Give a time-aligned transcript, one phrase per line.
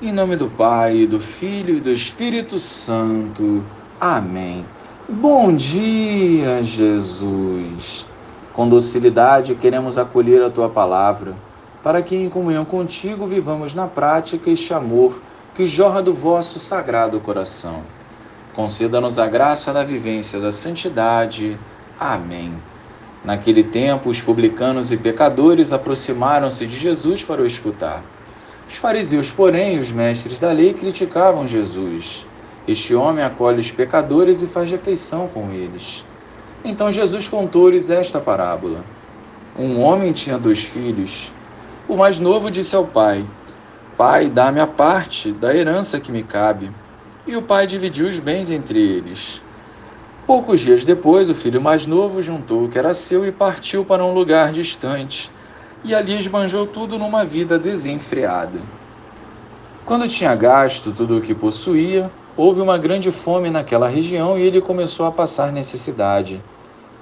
[0.00, 3.64] Em nome do Pai, do Filho e do Espírito Santo.
[4.00, 4.64] Amém.
[5.08, 8.06] Bom dia, Jesus.
[8.52, 11.34] Com docilidade queremos acolher a tua palavra,
[11.82, 15.20] para que em comunhão contigo vivamos na prática este amor
[15.52, 17.82] que jorra do vosso sagrado coração.
[18.54, 21.58] Conceda-nos a graça da vivência da santidade.
[21.98, 22.52] Amém.
[23.24, 28.00] Naquele tempo, os publicanos e pecadores aproximaram-se de Jesus para o escutar.
[28.68, 32.26] Os fariseus, porém, os mestres da lei, criticavam Jesus.
[32.66, 36.04] Este homem acolhe os pecadores e faz refeição com eles.
[36.62, 38.84] Então Jesus contou-lhes esta parábola.
[39.58, 41.32] Um homem tinha dois filhos.
[41.88, 43.24] O mais novo disse ao pai:
[43.96, 46.70] Pai, dá-me a parte da herança que me cabe.
[47.26, 49.40] E o pai dividiu os bens entre eles.
[50.26, 54.04] Poucos dias depois, o filho mais novo juntou o que era seu e partiu para
[54.04, 55.30] um lugar distante
[55.84, 58.58] e ali esbanjou tudo numa vida desenfreada.
[59.84, 64.60] Quando tinha gasto tudo o que possuía, houve uma grande fome naquela região e ele
[64.60, 66.42] começou a passar necessidade.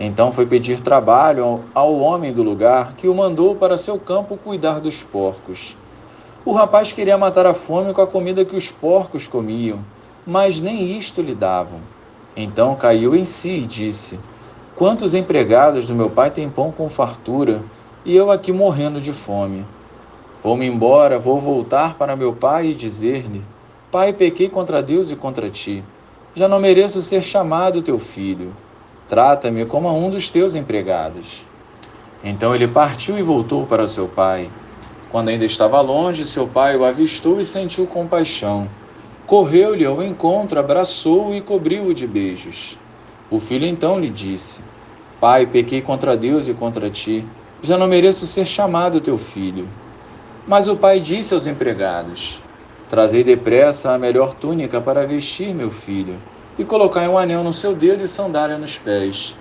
[0.00, 4.80] Então foi pedir trabalho ao homem do lugar, que o mandou para seu campo cuidar
[4.80, 5.76] dos porcos.
[6.44, 9.84] O rapaz queria matar a fome com a comida que os porcos comiam,
[10.26, 11.78] mas nem isto lhe davam.
[12.36, 14.18] Então caiu em si e disse:
[14.74, 17.62] Quantos empregados do meu pai têm pão com fartura?
[18.04, 19.64] E eu aqui morrendo de fome.
[20.42, 23.42] Vou-me embora, vou voltar para meu pai e dizer-lhe:
[23.92, 25.84] Pai, pequei contra Deus e contra ti.
[26.34, 28.52] Já não mereço ser chamado teu filho.
[29.08, 31.46] Trata-me como a um dos teus empregados.
[32.24, 34.50] Então ele partiu e voltou para seu pai.
[35.10, 38.68] Quando ainda estava longe, seu pai o avistou e sentiu compaixão.
[39.26, 42.76] Correu-lhe ao encontro, abraçou-o e cobriu-o de beijos.
[43.30, 44.60] O filho então lhe disse:
[45.20, 47.24] Pai, pequei contra Deus e contra ti
[47.62, 49.68] já não mereço ser chamado teu filho.
[50.46, 52.42] Mas o pai disse aos empregados:
[52.90, 56.16] Trazei depressa a melhor túnica para vestir meu filho,
[56.58, 59.36] e colocai um anel no seu dedo e sandália nos pés.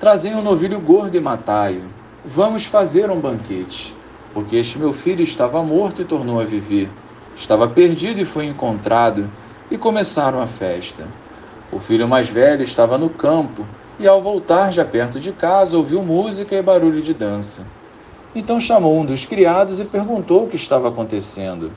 [0.00, 1.82] Trazei um novilho gordo e matai-o.
[2.24, 3.94] Vamos fazer um banquete,
[4.34, 6.88] porque este meu filho estava morto e tornou a viver.
[7.36, 9.30] Estava perdido e foi encontrado,
[9.70, 11.06] e começaram a festa.
[11.72, 13.64] O filho mais velho estava no campo,
[14.00, 17.66] e ao voltar já perto de casa ouviu música e barulho de dança.
[18.34, 21.70] Então chamou um dos criados e perguntou o que estava acontecendo.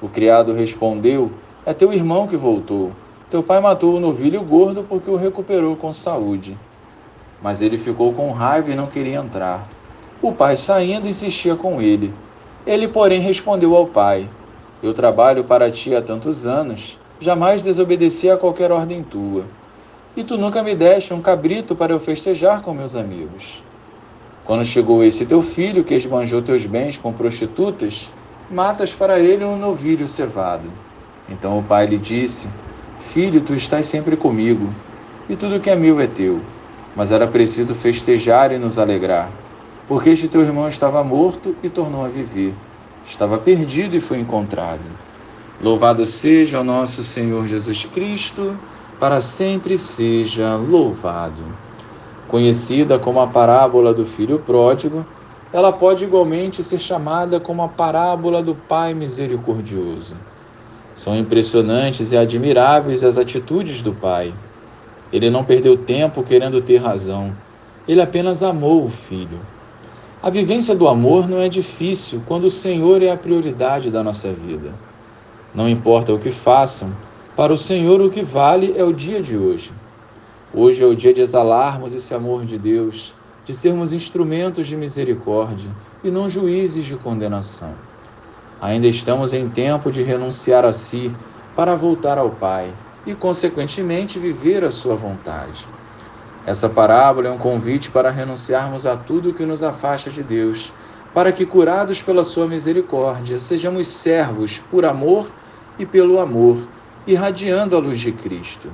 [0.00, 1.32] O criado respondeu:
[1.66, 2.92] É teu irmão que voltou.
[3.28, 6.56] Teu pai matou o novilho gordo porque o recuperou com saúde.
[7.42, 9.68] Mas ele ficou com raiva e não queria entrar.
[10.22, 12.14] O pai, saindo, insistia com ele.
[12.64, 14.30] Ele, porém, respondeu ao pai:
[14.80, 19.44] Eu trabalho para ti há tantos anos, jamais desobedeci a qualquer ordem tua
[20.16, 23.62] e tu nunca me deste um cabrito para eu festejar com meus amigos.
[24.44, 28.12] Quando chegou esse teu filho que esbanjou teus bens com prostitutas,
[28.50, 30.68] matas para ele um novilho cevado.
[31.28, 32.48] Então o pai lhe disse:
[32.98, 34.72] Filho, tu estás sempre comigo,
[35.28, 36.40] e tudo que é meu é teu.
[36.94, 39.30] Mas era preciso festejar e nos alegrar,
[39.88, 42.54] porque este teu irmão estava morto e tornou a viver.
[43.06, 45.04] Estava perdido e foi encontrado.
[45.60, 48.56] Louvado seja o nosso Senhor Jesus Cristo
[48.98, 51.42] para sempre seja louvado.
[52.28, 55.04] Conhecida como a parábola do filho pródigo,
[55.52, 60.16] ela pode igualmente ser chamada como a parábola do Pai misericordioso.
[60.94, 64.32] São impressionantes e admiráveis as atitudes do Pai.
[65.12, 67.32] Ele não perdeu tempo querendo ter razão,
[67.86, 69.38] ele apenas amou o filho.
[70.22, 74.32] A vivência do amor não é difícil quando o Senhor é a prioridade da nossa
[74.32, 74.72] vida.
[75.54, 76.92] Não importa o que façam,
[77.36, 79.72] para o Senhor, o que vale é o dia de hoje.
[80.52, 83.12] Hoje é o dia de exalarmos esse amor de Deus,
[83.44, 85.70] de sermos instrumentos de misericórdia
[86.04, 87.74] e não juízes de condenação.
[88.60, 91.12] Ainda estamos em tempo de renunciar a si
[91.56, 92.72] para voltar ao Pai
[93.04, 95.66] e, consequentemente, viver a Sua vontade.
[96.46, 100.72] Essa parábola é um convite para renunciarmos a tudo que nos afasta de Deus,
[101.12, 105.28] para que, curados pela Sua misericórdia, sejamos servos por amor
[105.80, 106.64] e pelo amor
[107.06, 108.68] irradiando a luz de Cristo.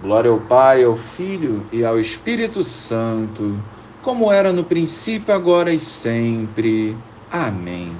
[0.00, 3.58] Glória ao Pai, ao Filho e ao Espírito Santo,
[4.02, 6.96] como era no princípio, agora e sempre.
[7.30, 7.96] Amém.